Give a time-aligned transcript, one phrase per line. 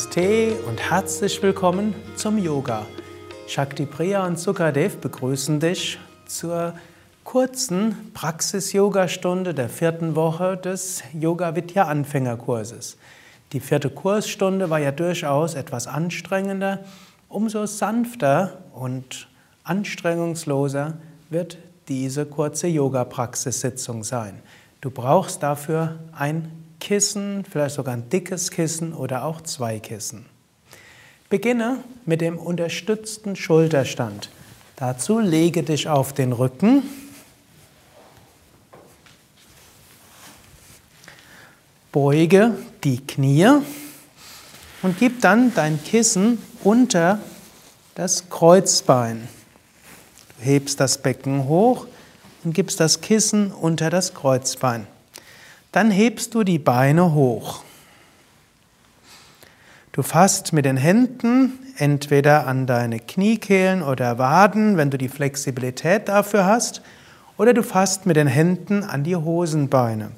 [0.00, 2.86] Namaste und herzlich willkommen zum Yoga.
[3.46, 6.72] Shakti Priya und Sukadev begrüßen dich zur
[7.22, 12.96] kurzen Praxis-Yoga-Stunde der vierten Woche des Yoga Vidya Anfängerkurses.
[13.52, 16.78] Die vierte Kursstunde war ja durchaus etwas anstrengender.
[17.28, 19.28] Umso sanfter und
[19.64, 20.94] anstrengungsloser
[21.28, 24.40] wird diese kurze Yoga-Praxissitzung sein.
[24.80, 30.26] Du brauchst dafür ein Kissen, vielleicht sogar ein dickes Kissen oder auch zwei Kissen.
[31.28, 34.30] Beginne mit dem unterstützten Schulterstand.
[34.74, 36.82] Dazu lege dich auf den Rücken.
[41.92, 43.60] Beuge die Knie
[44.82, 47.20] und gib dann dein Kissen unter
[47.94, 49.28] das Kreuzbein.
[50.38, 51.86] Du hebst das Becken hoch
[52.42, 54.86] und gibst das Kissen unter das Kreuzbein.
[55.72, 57.62] Dann hebst du die Beine hoch.
[59.92, 66.08] Du fasst mit den Händen entweder an deine Kniekehlen oder Waden, wenn du die Flexibilität
[66.08, 66.82] dafür hast,
[67.36, 70.10] oder du fasst mit den Händen an die Hosenbeine.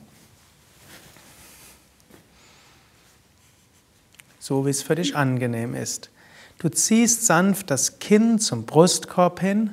[4.41, 6.11] So wie es für dich angenehm ist.
[6.59, 9.71] Du ziehst sanft das Kinn zum Brustkorb hin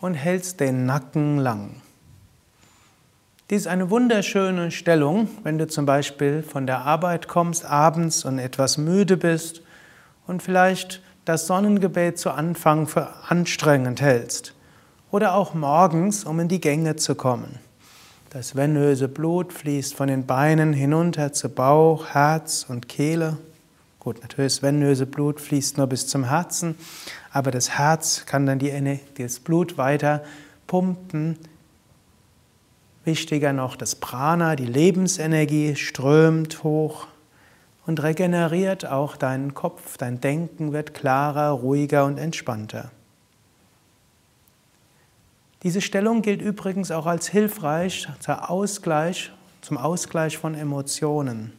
[0.00, 1.80] und hältst den Nacken lang.
[3.50, 8.38] Dies ist eine wunderschöne Stellung, wenn du zum Beispiel von der Arbeit kommst abends und
[8.38, 9.62] etwas müde bist
[10.28, 14.54] und vielleicht das Sonnengebet zu Anfang für anstrengend hältst.
[15.10, 17.58] Oder auch morgens, um in die Gänge zu kommen.
[18.30, 23.36] Das venöse Blut fließt von den Beinen hinunter zu Bauch, Herz und Kehle.
[23.98, 26.76] Gut, natürlich das venöse Blut fließt nur bis zum Herzen,
[27.32, 30.22] aber das Herz kann dann die, das Blut weiter
[30.68, 31.36] pumpen
[33.10, 37.08] Wichtiger noch, das Prana, die Lebensenergie, strömt hoch
[37.86, 39.96] und regeneriert auch deinen Kopf.
[39.96, 42.92] Dein Denken wird klarer, ruhiger und entspannter.
[45.64, 51.52] Diese Stellung gilt übrigens auch als hilfreich Ausgleich, zum Ausgleich von Emotionen.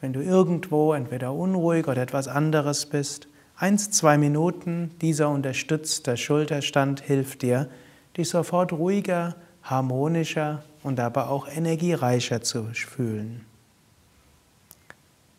[0.00, 3.26] Wenn du irgendwo entweder unruhig oder etwas anderes bist,
[3.56, 7.68] eins, zwei Minuten dieser unterstützte Schulterstand hilft dir,
[8.16, 9.34] dich sofort ruhiger,
[9.68, 13.44] harmonischer und aber auch energiereicher zu fühlen.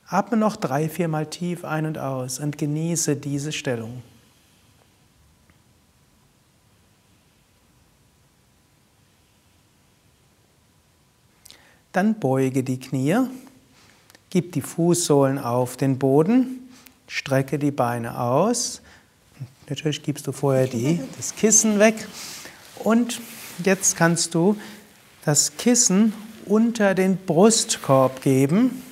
[0.07, 4.01] Atme noch drei, viermal tief ein und aus und genieße diese Stellung.
[11.91, 13.17] Dann beuge die Knie,
[14.29, 16.69] gib die Fußsohlen auf den Boden,
[17.07, 18.81] strecke die Beine aus.
[19.67, 22.07] Natürlich gibst du vorher die, das Kissen weg
[22.83, 23.19] und
[23.63, 24.57] jetzt kannst du
[25.25, 26.13] das Kissen
[26.45, 28.83] unter den Brustkorb geben.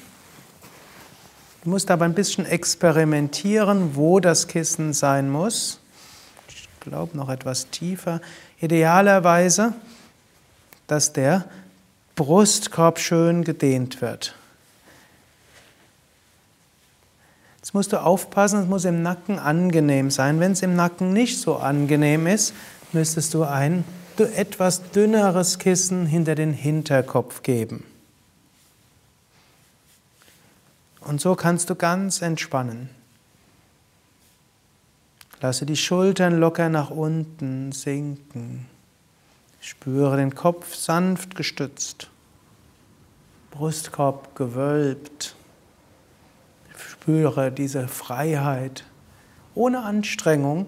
[1.63, 5.79] Du musst aber ein bisschen experimentieren, wo das Kissen sein muss.
[6.47, 8.22] Ich glaube noch etwas tiefer.
[8.61, 9.73] Idealerweise,
[10.88, 11.45] dass der
[12.16, 14.35] Brustkorb schön gedehnt wird.
[17.57, 20.39] Jetzt musst du aufpassen, es muss im Nacken angenehm sein.
[20.39, 22.53] Wenn es im Nacken nicht so angenehm ist,
[22.94, 23.83] müsstest du ein
[24.25, 27.83] etwas dünneres Kissen hinter den Hinterkopf geben.
[31.01, 32.89] Und so kannst du ganz entspannen.
[35.39, 38.66] Lasse die Schultern locker nach unten sinken.
[39.61, 42.09] Spüre den Kopf sanft gestützt.
[43.51, 45.35] Brustkorb gewölbt.
[46.75, 48.83] Spüre diese Freiheit.
[49.56, 50.67] Ohne Anstrengung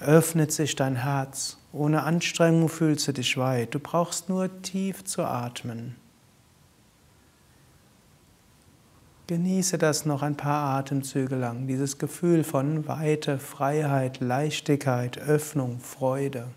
[0.00, 1.56] öffnet sich dein Herz.
[1.78, 3.72] Ohne Anstrengung fühlst du dich weit.
[3.72, 5.94] Du brauchst nur tief zu atmen.
[9.28, 16.48] Genieße das noch ein paar Atemzüge lang, dieses Gefühl von Weite, Freiheit, Leichtigkeit, Öffnung, Freude.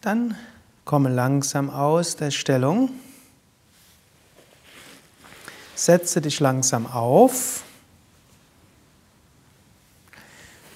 [0.00, 0.36] Dann
[0.84, 2.90] komme langsam aus der Stellung.
[5.78, 7.62] Setze dich langsam auf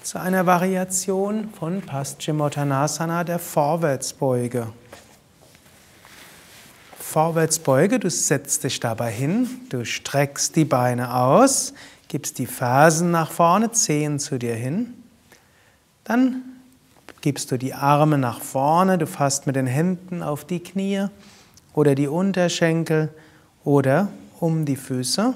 [0.01, 4.71] zu einer Variation von Paschimottanasana, der Vorwärtsbeuge.
[6.97, 11.73] Vorwärtsbeuge, du setzt dich dabei hin, du streckst die Beine aus,
[12.07, 14.93] gibst die Fersen nach vorne, Zehen zu dir hin.
[16.05, 16.43] Dann
[17.19, 21.07] gibst du die Arme nach vorne, du fasst mit den Händen auf die Knie
[21.73, 23.13] oder die Unterschenkel
[23.65, 24.07] oder
[24.39, 25.33] um die Füße.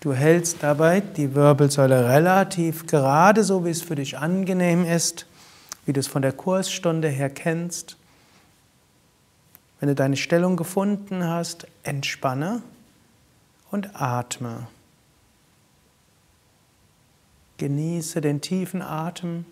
[0.00, 5.26] Du hältst dabei die Wirbelsäule relativ gerade, so wie es für dich angenehm ist,
[5.84, 7.98] wie du es von der Kursstunde her kennst.
[9.78, 12.62] Wenn du deine Stellung gefunden hast, entspanne
[13.70, 14.68] und atme.
[17.58, 19.44] Genieße den tiefen Atem,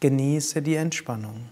[0.00, 1.48] genieße die Entspannung.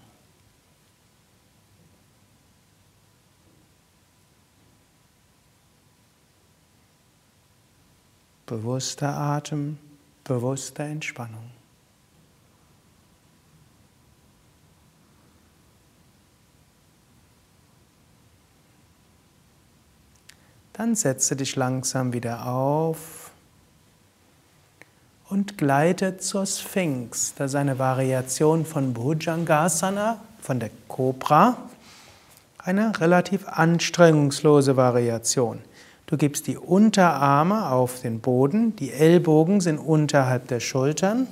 [8.52, 9.78] Bewusster Atem,
[10.24, 11.50] bewusster Entspannung.
[20.74, 23.30] Dann setze dich langsam wieder auf
[25.30, 27.32] und gleite zur Sphinx.
[27.34, 31.56] Das ist eine Variation von Bhujangasana, von der Cobra.
[32.58, 35.62] Eine relativ anstrengungslose Variation.
[36.12, 41.26] Du gibst die Unterarme auf den Boden, die Ellbogen sind unterhalb der Schultern.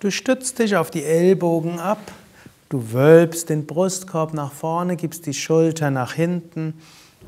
[0.00, 2.00] Du stützt dich auf die Ellbogen ab,
[2.70, 6.74] du wölbst den Brustkorb nach vorne, gibst die Schulter nach hinten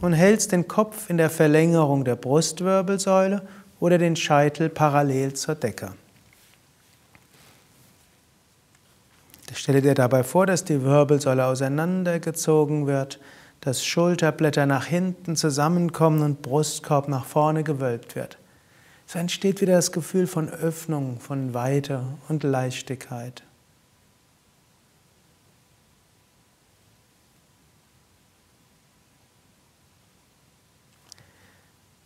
[0.00, 3.42] und hältst den Kopf in der Verlängerung der Brustwirbelsäule
[3.78, 5.92] oder den Scheitel parallel zur Decke.
[9.54, 13.20] Stelle dir dabei vor, dass die Wirbelsäule auseinandergezogen wird
[13.60, 18.38] dass Schulterblätter nach hinten zusammenkommen und Brustkorb nach vorne gewölbt wird.
[19.08, 23.42] Es entsteht wieder das Gefühl von Öffnung, von Weite und Leichtigkeit.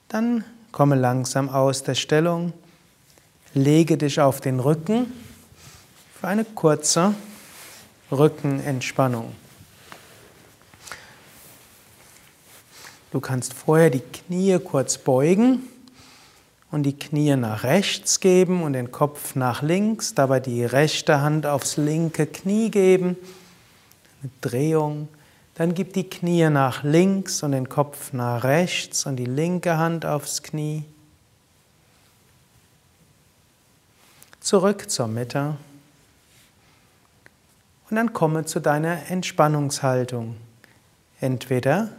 [0.08, 2.52] Dann komme langsam aus der Stellung,
[3.54, 5.06] lege dich auf den Rücken
[6.20, 7.14] für eine kurze
[8.10, 9.32] Rückenentspannung.
[13.10, 15.62] Du kannst vorher die Knie kurz beugen
[16.70, 21.44] und die Knie nach rechts geben und den Kopf nach links, dabei die rechte Hand
[21.44, 23.16] aufs linke Knie geben,
[24.22, 25.08] eine Drehung.
[25.56, 30.06] Dann gib die Knie nach links und den Kopf nach rechts und die linke Hand
[30.06, 30.84] aufs Knie.
[34.38, 35.56] Zurück zur Mitte.
[37.90, 40.36] Und dann komme zu deiner Entspannungshaltung.
[41.20, 41.90] Entweder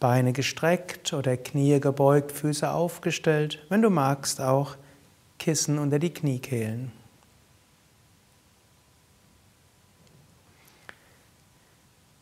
[0.00, 3.64] Beine gestreckt oder Knie gebeugt, Füße aufgestellt.
[3.68, 4.76] Wenn du magst, auch
[5.38, 6.92] Kissen unter die Kniekehlen.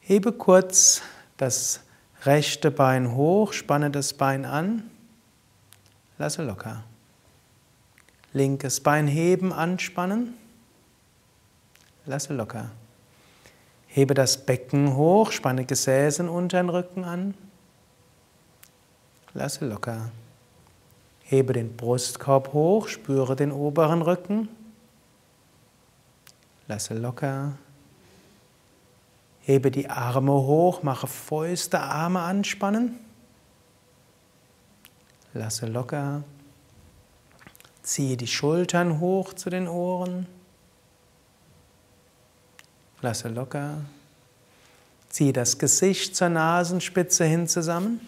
[0.00, 1.02] Hebe kurz
[1.36, 1.80] das
[2.22, 4.88] rechte Bein hoch, spanne das Bein an,
[6.16, 6.84] lasse locker.
[8.32, 10.34] Linkes Bein heben, anspannen,
[12.04, 12.70] lasse locker.
[13.88, 17.34] Hebe das Becken hoch, spanne Gesäßen unter den Rücken an,
[19.36, 20.10] Lasse locker.
[21.22, 24.48] Hebe den Brustkorb hoch, spüre den oberen Rücken.
[26.68, 27.52] Lasse locker.
[29.42, 32.98] Hebe die Arme hoch, mache Fäuste, Arme anspannen.
[35.34, 36.24] Lasse locker.
[37.82, 40.26] Ziehe die Schultern hoch zu den Ohren.
[43.02, 43.82] Lasse locker.
[45.10, 48.00] Ziehe das Gesicht zur Nasenspitze hin zusammen.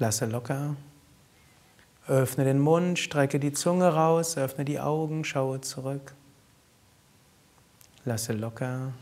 [0.00, 0.76] Lasse locker.
[2.08, 6.14] Öffne den Mund, strecke die Zunge raus, öffne die Augen, schaue zurück.
[8.06, 8.94] Lasse locker.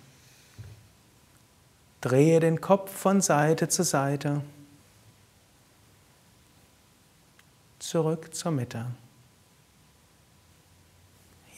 [2.01, 4.43] Drehe den Kopf von Seite zu Seite.
[7.79, 8.87] Zurück zur Mitte.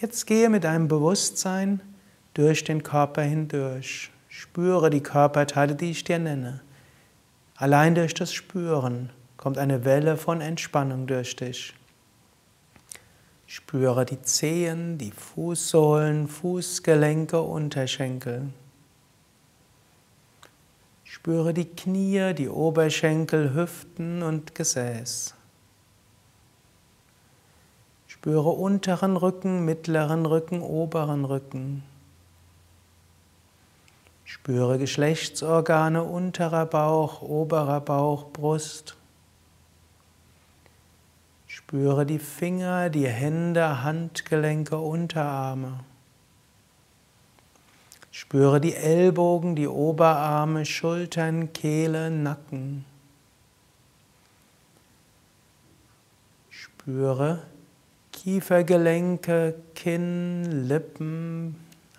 [0.02, 1.80] Jetzt gehe mit deinem Bewusstsein
[2.34, 4.10] durch den Körper hindurch.
[4.28, 6.60] Spüre die Körperteile, die ich dir nenne.
[7.56, 9.08] Allein durch das Spüren
[9.40, 11.72] kommt eine Welle von Entspannung durch dich.
[13.46, 18.50] Spüre die Zehen, die Fußsohlen, Fußgelenke, Unterschenkel.
[21.04, 25.34] Spüre die Knie, die Oberschenkel, Hüften und Gesäß.
[28.08, 31.82] Spüre unteren Rücken, mittleren Rücken, oberen Rücken.
[34.26, 38.96] Spüre Geschlechtsorgane, unterer Bauch, oberer Bauch, Brust.
[41.70, 45.84] Spüre die Finger, die Hände, Handgelenke, Unterarme.
[48.10, 52.84] Spüre die Ellbogen, die Oberarme, Schultern, Kehle, Nacken.
[56.50, 57.44] Spüre
[58.10, 61.54] Kiefergelenke, Kinn, Lippen,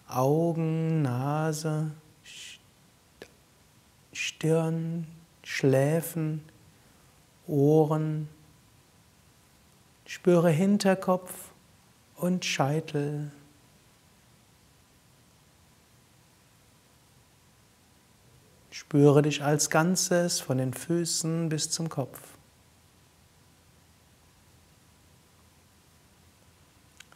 [0.10, 1.92] Augen, Nase,
[4.12, 5.08] Stirn,
[5.44, 6.44] Schläfen,
[7.48, 8.28] Ohren.
[10.14, 11.32] Spüre Hinterkopf
[12.18, 13.32] und Scheitel.
[18.72, 22.20] Spüre dich als Ganzes von den Füßen bis zum Kopf.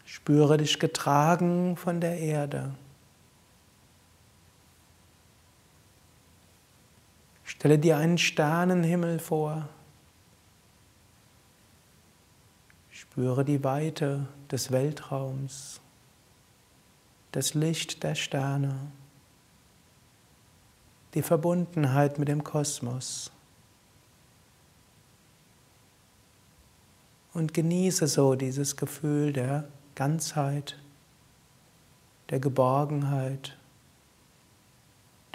[0.05, 2.73] Spüre dich getragen von der Erde.
[7.43, 9.67] Stelle dir einen Sternenhimmel vor.
[13.15, 15.79] Spüre die Weite des Weltraums,
[17.31, 18.75] das Licht der Sterne,
[21.13, 23.31] die Verbundenheit mit dem Kosmos.
[27.33, 30.77] Und genieße so dieses Gefühl der Ganzheit,
[32.29, 33.57] der Geborgenheit,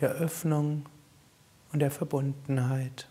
[0.00, 0.84] der Öffnung
[1.72, 3.09] und der Verbundenheit.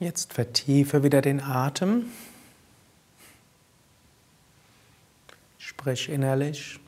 [0.00, 2.06] Jetzt vertiefe wieder den Atem.
[5.58, 6.78] Sprich innerlich.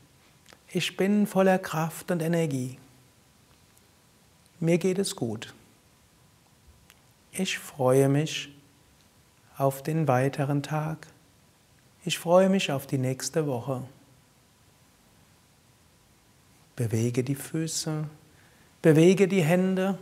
[0.69, 2.77] Ich bin voller Kraft und Energie.
[4.61, 5.53] Mir geht es gut.
[7.33, 8.49] Ich freue mich
[9.57, 11.07] auf den weiteren Tag.
[12.05, 13.83] Ich freue mich auf die nächste Woche.
[16.77, 18.07] Bewege die Füße,
[18.81, 19.97] bewege die Hände,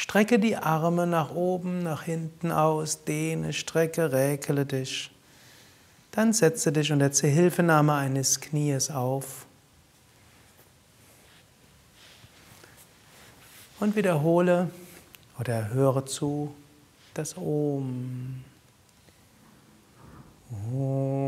[0.00, 5.10] Strecke die Arme nach oben, nach hinten aus, dehne, strecke, räkele dich.
[6.12, 9.44] Dann setze dich unter Zuhilfenahme eines Knies auf.
[13.80, 14.70] Und wiederhole
[15.36, 16.54] oder höre zu
[17.14, 18.44] das Om.
[20.72, 21.27] Om.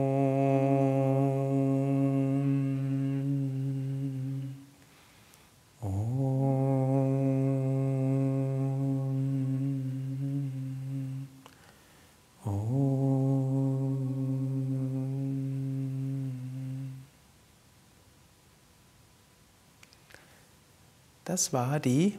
[21.31, 22.19] Das war die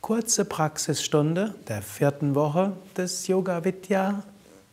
[0.00, 4.22] kurze Praxisstunde der vierten Woche des Yoga Vidya